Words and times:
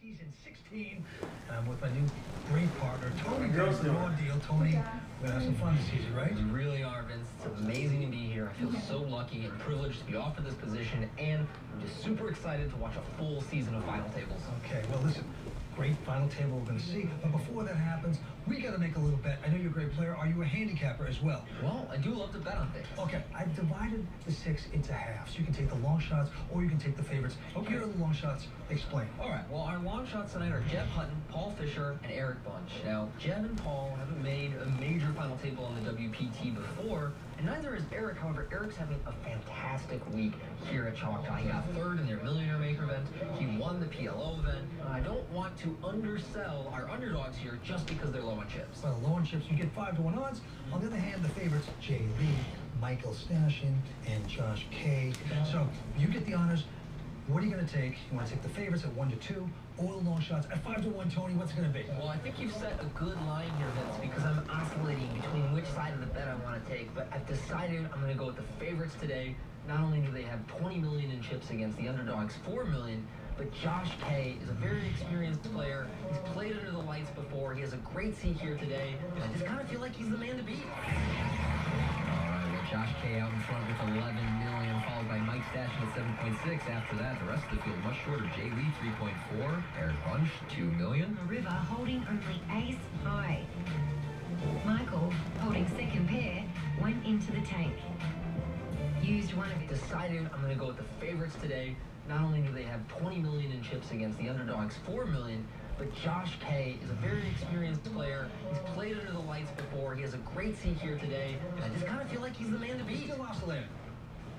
season 0.00 0.32
16. 0.44 1.04
And 1.20 1.56
I'm 1.56 1.66
with 1.66 1.80
my 1.80 1.90
new 1.90 2.06
great 2.50 2.78
partner, 2.78 3.12
Tony 3.24 3.48
Gross, 3.48 3.78
the 3.78 3.90
raw 3.90 4.08
deal. 4.10 4.38
Tony, 4.46 4.78
we're 5.20 5.28
gonna 5.28 5.40
have 5.40 5.42
some 5.42 5.54
fun 5.56 5.76
this 5.76 5.86
season, 5.86 6.14
right? 6.14 6.34
We 6.34 6.42
really 6.42 6.82
are, 6.82 7.02
Vince. 7.02 7.26
It's 7.44 7.58
amazing 7.58 8.02
to 8.02 8.06
be 8.06 8.18
here. 8.18 8.50
I 8.54 8.60
feel 8.60 8.72
so 8.88 8.98
lucky 8.98 9.44
and 9.44 9.58
privileged 9.58 9.98
to 10.00 10.04
be 10.04 10.16
offered 10.16 10.44
this 10.44 10.54
position, 10.54 11.08
and 11.18 11.46
I'm 11.72 11.80
just 11.80 12.02
super 12.02 12.28
excited 12.28 12.70
to 12.70 12.76
watch 12.76 12.94
a 12.96 13.18
full 13.18 13.42
season 13.42 13.74
of 13.74 13.84
Final 13.84 14.08
Tables. 14.10 14.40
Okay, 14.64 14.82
well, 14.90 15.02
listen, 15.02 15.24
great 15.78 15.96
final 16.04 16.28
table 16.28 16.58
we're 16.58 16.66
going 16.66 16.78
to 16.78 16.84
see. 16.84 17.08
But 17.22 17.30
before 17.30 17.62
that 17.62 17.76
happens, 17.76 18.18
we 18.48 18.60
got 18.60 18.72
to 18.72 18.78
make 18.78 18.96
a 18.96 18.98
little 18.98 19.18
bet. 19.18 19.38
I 19.46 19.48
know 19.48 19.58
you're 19.58 19.70
a 19.70 19.72
great 19.72 19.92
player. 19.92 20.14
Are 20.16 20.26
you 20.26 20.42
a 20.42 20.44
handicapper 20.44 21.06
as 21.06 21.22
well? 21.22 21.44
Well, 21.62 21.86
I 21.88 21.96
do 21.98 22.10
love 22.10 22.32
to 22.32 22.38
bet 22.38 22.56
on 22.56 22.72
things. 22.72 22.86
Okay, 22.98 23.22
I've 23.32 23.54
divided 23.54 24.04
the 24.26 24.32
six 24.32 24.66
into 24.72 24.92
halves. 24.92 25.38
You 25.38 25.44
can 25.44 25.54
take 25.54 25.68
the 25.68 25.76
long 25.76 26.00
shots 26.00 26.30
or 26.52 26.64
you 26.64 26.68
can 26.68 26.78
take 26.78 26.96
the 26.96 27.04
favorites. 27.04 27.36
Okay. 27.56 27.74
Here 27.74 27.82
are 27.82 27.86
the 27.86 27.98
long 27.98 28.12
shots. 28.12 28.48
Explain. 28.70 29.06
All 29.20 29.28
right, 29.28 29.48
well, 29.50 29.62
our 29.62 29.78
long 29.78 30.04
shots 30.06 30.32
tonight 30.32 30.50
are 30.50 30.62
Jeb 30.68 30.86
Hutton, 30.88 31.14
Paul 31.30 31.54
Fisher, 31.58 31.96
and 32.02 32.12
Eric 32.12 32.44
Bunch. 32.44 32.70
Now, 32.84 33.08
Jeb 33.20 33.44
and 33.44 33.56
Paul 33.58 33.96
haven't 33.98 34.22
made 34.22 34.54
a 34.54 34.66
major 34.80 35.12
final 35.16 35.36
table 35.38 35.64
on 35.64 35.82
the 35.82 35.92
WPT 35.92 36.54
before, 36.54 37.12
and 37.38 37.46
neither 37.46 37.76
is 37.76 37.84
Eric. 37.92 38.18
However, 38.18 38.48
Eric's 38.50 38.76
having 38.76 39.00
a 39.06 39.12
fantastic 39.24 40.00
week 40.12 40.32
here 40.70 40.86
at 40.86 40.96
Choctaw. 40.96 41.36
He 41.36 41.48
got 41.48 41.64
third 41.70 42.00
in 42.00 42.06
their 42.06 42.16
Millionaire 42.18 42.58
Maker 42.58 42.82
event. 42.82 43.06
He 43.38 43.46
won 43.58 43.77
PLO 43.88 44.38
event. 44.40 44.66
I 44.88 45.00
don't 45.00 45.28
want 45.32 45.56
to 45.58 45.76
undersell 45.84 46.70
our 46.72 46.88
underdogs 46.90 47.36
here 47.36 47.58
just 47.64 47.86
because 47.86 48.12
they're 48.12 48.22
low 48.22 48.34
on 48.34 48.48
chips. 48.48 48.82
Well, 48.82 48.98
low 49.02 49.14
on 49.14 49.24
chips, 49.24 49.46
you 49.50 49.56
get 49.56 49.72
five 49.72 49.96
to 49.96 50.02
one 50.02 50.18
odds. 50.18 50.40
On 50.72 50.80
the 50.80 50.86
other 50.86 50.96
hand, 50.96 51.24
the 51.24 51.28
favorites, 51.30 51.66
Jay 51.80 52.02
Lee, 52.20 52.28
Michael 52.80 53.12
Stashin, 53.12 53.74
and 54.06 54.28
Josh 54.28 54.66
Kay. 54.70 55.12
So 55.50 55.66
you 55.98 56.08
get 56.08 56.26
the 56.26 56.34
honors. 56.34 56.64
What 57.26 57.42
are 57.42 57.46
you 57.46 57.52
going 57.52 57.66
to 57.66 57.72
take? 57.72 57.92
You 58.10 58.16
want 58.16 58.26
to 58.28 58.32
take 58.32 58.42
the 58.42 58.48
favorites 58.48 58.84
at 58.84 58.92
one 58.94 59.10
to 59.10 59.16
two, 59.16 59.46
or 59.76 59.92
the 59.92 60.08
long 60.08 60.20
shots 60.20 60.46
at 60.50 60.64
five 60.64 60.82
to 60.82 60.88
one, 60.88 61.10
Tony? 61.10 61.34
What's 61.34 61.52
it 61.52 61.56
going 61.56 61.70
to 61.70 61.78
be? 61.78 61.84
Well, 61.98 62.08
I 62.08 62.16
think 62.16 62.40
you've 62.40 62.54
set 62.54 62.72
a 62.80 62.86
good 62.98 63.16
line 63.26 63.50
here, 63.58 63.66
Vince, 63.76 63.98
because 64.00 64.24
I'm 64.24 64.42
oscillating 64.48 65.08
between 65.20 65.52
which 65.52 65.66
side 65.66 65.92
of 65.92 66.00
the 66.00 66.06
bet 66.06 66.26
I 66.26 66.36
want 66.36 66.64
to 66.64 66.72
take. 66.72 66.94
But 66.94 67.08
I've 67.12 67.26
decided 67.26 67.86
I'm 67.92 68.00
going 68.00 68.12
to 68.12 68.18
go 68.18 68.26
with 68.26 68.36
the 68.36 68.64
favorites 68.64 68.94
today. 68.98 69.36
Not 69.66 69.80
only 69.80 70.00
do 70.00 70.10
they 70.10 70.22
have 70.22 70.46
20 70.46 70.78
million 70.78 71.10
in 71.10 71.20
chips 71.20 71.50
against 71.50 71.76
the 71.76 71.88
underdogs, 71.88 72.34
4 72.46 72.64
million, 72.64 73.06
but 73.38 73.54
Josh 73.62 73.92
Kay 74.02 74.36
is 74.42 74.50
a 74.50 74.52
very 74.54 74.82
experienced 74.88 75.44
player. 75.54 75.86
He's 76.08 76.18
played 76.34 76.56
under 76.58 76.72
the 76.72 76.82
lights 76.82 77.10
before. 77.10 77.54
He 77.54 77.60
has 77.60 77.72
a 77.72 77.78
great 77.94 78.16
seat 78.16 78.38
here 78.40 78.58
today. 78.58 78.96
And 79.14 79.22
I 79.22 79.28
just 79.32 79.46
kind 79.46 79.60
of 79.60 79.68
feel 79.68 79.80
like 79.80 79.94
he's 79.94 80.10
the 80.10 80.18
man 80.18 80.36
to 80.36 80.42
beat. 80.42 80.66
All 80.66 80.82
right, 80.90 82.50
well, 82.50 82.66
Josh 82.68 82.90
Kay 83.00 83.20
out 83.20 83.32
in 83.32 83.38
front 83.46 83.64
with 83.68 83.78
11 83.94 83.94
million, 83.94 84.82
followed 84.90 85.08
by 85.08 85.18
Mike 85.18 85.42
Stashin 85.54 85.86
at 85.86 85.94
7.6. 85.94 86.68
After 86.68 86.96
that, 86.96 87.20
the 87.20 87.26
rest 87.26 87.44
of 87.48 87.56
the 87.56 87.62
field 87.62 87.78
much 87.84 87.96
shorter. 88.04 88.28
Jay 88.34 88.50
Lee, 88.50 88.74
3.4. 88.98 89.62
Eric 89.78 89.96
Bunch, 90.04 90.28
2 90.50 90.64
million. 90.72 91.16
River 91.28 91.48
holding 91.48 92.04
only 92.10 92.66
ace 92.66 92.82
high. 93.04 93.46
Michael, 94.66 95.12
holding 95.40 95.68
second 95.68 96.08
pair, 96.08 96.44
went 96.82 97.04
into 97.06 97.30
the 97.30 97.40
tank. 97.42 97.74
Used 99.00 99.34
one 99.34 99.50
of 99.50 99.58
his 99.58 99.78
Decided 99.80 100.28
I'm 100.34 100.40
going 100.42 100.52
to 100.52 100.58
go 100.58 100.66
with 100.66 100.78
the 100.78 100.84
favorites 101.00 101.36
today. 101.40 101.76
Not 102.08 102.22
only 102.22 102.40
do 102.40 102.52
they 102.52 102.62
have 102.62 102.88
20 102.88 103.18
million 103.18 103.52
in 103.52 103.62
chips 103.62 103.90
against 103.90 104.18
the 104.18 104.30
underdogs, 104.30 104.76
4 104.86 105.04
million, 105.04 105.46
but 105.76 105.94
Josh 106.02 106.38
Kay 106.40 106.78
is 106.82 106.90
a 106.90 106.94
very 106.94 107.22
experienced 107.28 107.84
player. 107.92 108.28
He's 108.48 108.58
played 108.74 108.96
under 108.98 109.12
the 109.12 109.18
lights 109.18 109.50
before. 109.50 109.94
He 109.94 110.02
has 110.02 110.14
a 110.14 110.18
great 110.34 110.56
seat 110.56 110.78
here 110.78 110.96
today. 110.96 111.36
And 111.56 111.64
I 111.64 111.68
just 111.68 111.86
kind 111.86 112.00
of 112.00 112.08
feel 112.10 112.22
like 112.22 112.34
he's 112.34 112.50
the 112.50 112.58
man 112.58 112.78
to 112.78 112.84
beat. 112.84 113.04
Still 113.04 113.20
oscillating. 113.20 113.68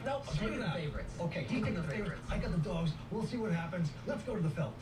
Nope, 0.03 0.23
I'm 0.27 0.35
Screw 0.35 0.47
taking 0.47 0.61
the 0.61 0.71
favorites. 0.71 1.13
Okay, 1.21 1.45
you 1.49 1.57
you 1.57 1.65
take 1.65 1.75
the 1.75 1.83
favorites. 1.83 2.21
I 2.31 2.37
got 2.39 2.51
the 2.51 2.69
dogs. 2.69 2.91
We'll 3.11 3.25
see 3.25 3.37
what 3.37 3.51
happens. 3.51 3.89
Let's 4.07 4.23
go 4.23 4.35
to 4.35 4.41
the 4.41 4.49
felt. 4.49 4.73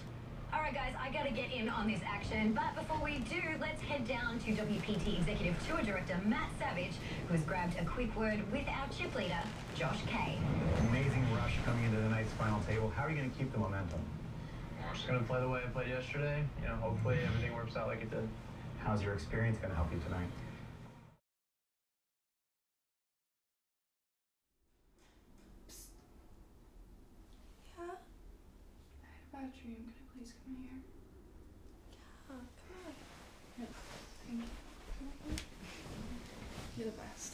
All 0.68 0.74
right, 0.74 0.92
guys, 0.92 1.00
I 1.02 1.10
gotta 1.14 1.32
get 1.32 1.54
in 1.54 1.70
on 1.70 1.88
this 1.88 2.02
action. 2.06 2.52
But 2.52 2.76
before 2.76 3.02
we 3.02 3.20
do, 3.20 3.40
let's 3.62 3.82
head 3.84 4.06
down 4.06 4.38
to 4.40 4.52
WPT 4.52 5.18
Executive 5.20 5.56
Tour 5.66 5.82
Director 5.82 6.20
Matt 6.26 6.50
Savage, 6.60 6.92
who 7.26 7.36
has 7.36 7.44
grabbed 7.46 7.80
a 7.80 7.86
quick 7.86 8.14
word 8.18 8.44
with 8.52 8.68
our 8.68 8.86
chip 8.90 9.16
leader, 9.16 9.40
Josh 9.78 10.00
Kay. 10.08 10.38
Amazing 10.90 11.26
rush 11.34 11.54
coming 11.64 11.86
into 11.86 11.96
tonight's 12.02 12.34
final 12.34 12.60
table. 12.68 12.92
How 12.98 13.04
are 13.04 13.10
you 13.10 13.16
going 13.16 13.32
to 13.32 13.38
keep 13.38 13.54
the 13.54 13.60
momentum? 13.60 14.02
We're 14.86 14.94
just 14.94 15.08
gonna 15.08 15.24
play 15.24 15.40
the 15.40 15.48
way 15.48 15.62
I 15.66 15.70
played 15.70 15.88
yesterday. 15.88 16.44
You 16.62 16.68
know, 16.68 16.76
hopefully 16.76 17.20
everything 17.26 17.56
works 17.56 17.78
out 17.78 17.88
like 17.88 18.02
it 18.02 18.12
did. 18.12 18.28
How's 18.84 19.02
your 19.02 19.14
experience 19.14 19.58
going 19.60 19.70
to 19.70 19.76
help 19.76 19.90
you 19.94 20.00
tonight? 20.00 20.28
Yeah? 27.78 27.84
I 27.84 29.08
had 29.08 29.24
a 29.24 29.38
bad 29.48 29.54
dream. 29.62 29.94
Can 29.96 29.96
I 29.96 30.08
please 30.18 30.34
come 30.46 30.56
here? 30.62 30.80
Yeah, 31.92 31.98
come 32.28 32.38
on. 32.38 32.46
Yeah, 33.60 33.66
thank 34.26 34.40
you. 34.40 34.48
You're 36.77 36.77
the 36.88 36.94
best. 36.94 37.34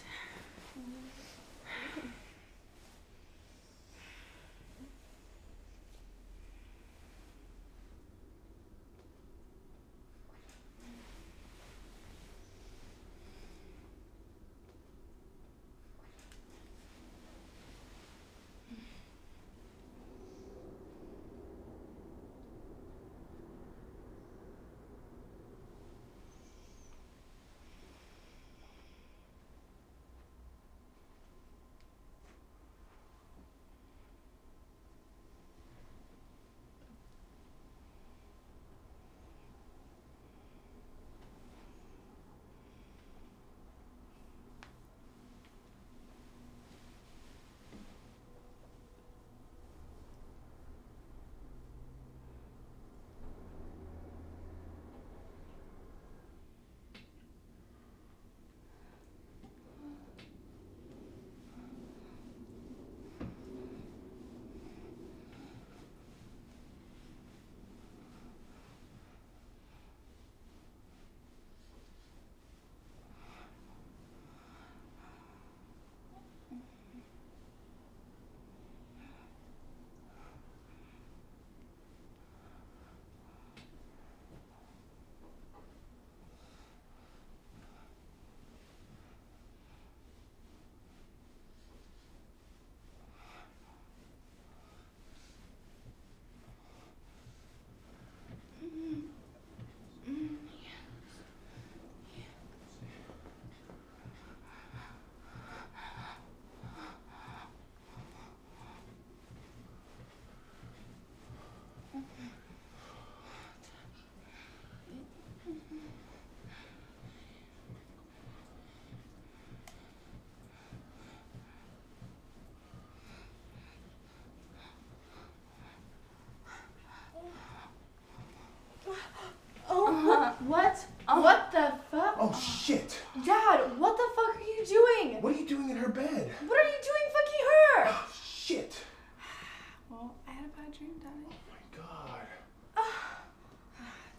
Oh. 131.15 131.21
What 131.21 131.51
the 131.51 131.71
fuck? 131.91 132.15
Oh 132.19 132.33
shit. 132.33 132.99
Dad, 133.23 133.77
what 133.77 133.95
the 133.95 134.03
fuck 134.15 134.35
are 134.35 134.41
you 134.41 134.65
doing? 134.65 135.21
What 135.21 135.35
are 135.35 135.37
you 135.37 135.47
doing 135.47 135.69
in 135.69 135.77
her 135.77 135.89
bed? 135.89 136.31
What 136.47 136.59
are 136.59 136.67
you 136.67 136.79
doing 136.81 137.05
fucking 137.13 137.45
her? 137.51 137.83
Oh, 137.89 138.09
shit. 138.11 138.81
well, 139.91 140.15
I 140.27 140.31
had 140.31 140.45
a 140.45 140.47
bad 140.57 140.75
dream, 140.75 140.97
Daddy. 140.97 141.29
Oh 141.29 141.37
my 141.53 141.77
god. 141.77 142.27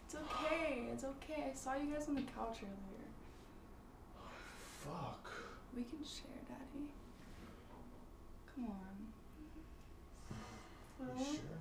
It's 0.05 0.15
okay. 0.15 0.87
It's 0.93 1.03
okay. 1.03 1.51
I 1.51 1.53
saw 1.53 1.75
you 1.75 1.93
guys 1.93 2.07
on 2.07 2.15
the 2.15 2.21
couch 2.21 2.59
earlier. 2.63 3.07
Oh, 4.17 4.31
fuck. 4.85 5.29
We 5.75 5.83
can 5.83 5.99
share, 5.99 6.39
Daddy. 6.47 6.87
Come 8.55 8.65
on. 8.67 8.95
Well, 10.99 11.25
sure? 11.25 11.59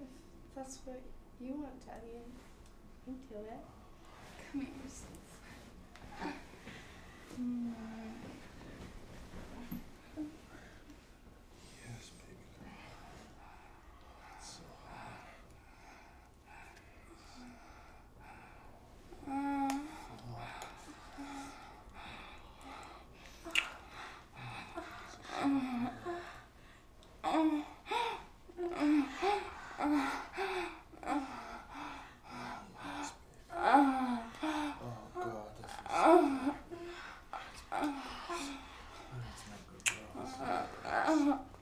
if 0.00 0.54
that's 0.54 0.78
what 0.84 1.00
you 1.40 1.54
want, 1.54 1.84
Daddy, 1.84 2.22
you 3.08 3.14
do 3.28 3.36
it. 3.38 3.75
Come 4.52 4.60
here, 4.60 4.70
yourself. 4.82 5.16
That's 40.82 41.20
not 41.20 41.26
good. 41.26 41.55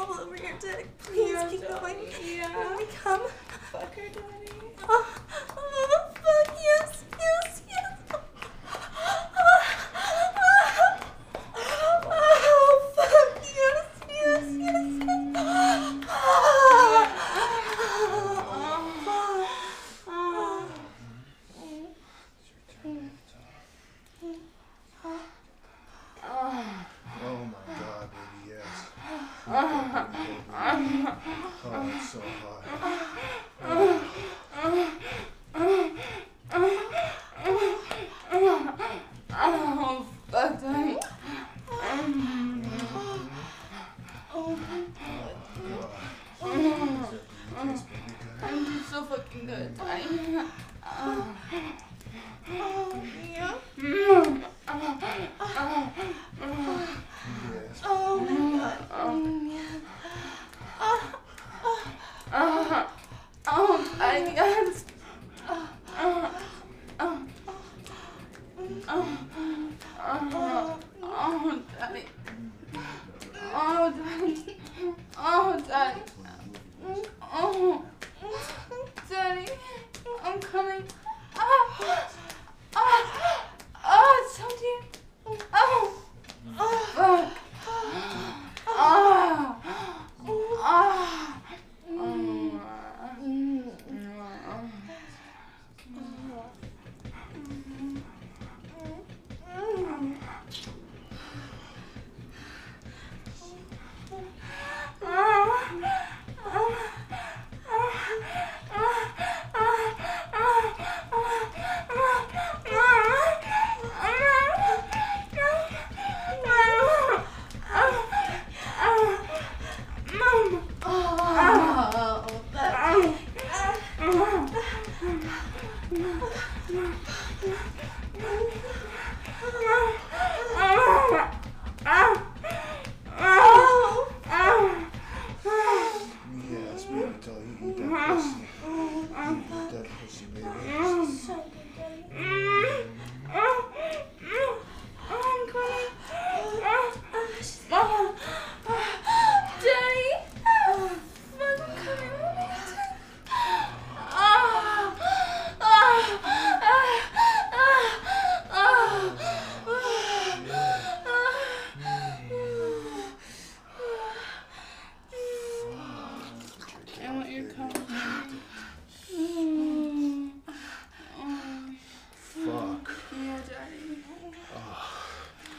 all 0.00 0.20
over 0.20 0.36
your 0.36 0.56
dick. 0.60 0.86
Please 0.98 1.38
keep 1.50 1.68
going. 1.68 1.96
Yeah. 2.24 2.52
Let 2.56 2.78
me 2.78 2.84
come. 3.02 3.20
Fuck 3.72 3.94
her, 3.94 4.08
Daddy. 4.08 4.52
Oh. 4.88 5.16
I'm 64.12 64.74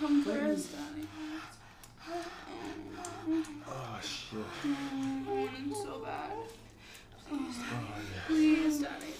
Please, 0.01 0.65
Daddy. 0.73 1.07
Oh 3.67 3.99
shit. 4.01 4.39
I 4.65 5.31
want 5.31 5.51
it 5.53 5.75
so 5.75 5.93
bad. 6.03 6.31
Please, 7.29 7.57
Oh 7.61 7.75
Daddy. 7.85 8.03
yes. 8.09 8.25
Please, 8.27 8.79
Daddy. 8.79 9.13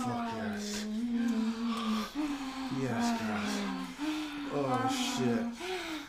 Fuck 0.00 0.28
yes. 0.38 0.66
Yes, 2.80 3.06
guys. 3.20 3.54
Oh 4.54 4.88
shit. 4.88 5.44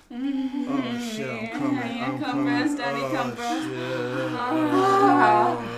Oh 0.09 0.99
shit, 1.11 1.29
I'm 1.29 1.59
coming. 1.59 2.03
I'm 2.03 2.19
Come 2.19 2.23
coming. 2.23 2.47
first, 2.61 2.75
Daddy, 2.77 3.01
oh, 3.03 3.11
come 3.13 3.31
first. 3.35 3.63
Shit. 3.67 4.31
Ah. 4.39 4.47
Oh, 4.49 5.59
oh, 5.59 5.76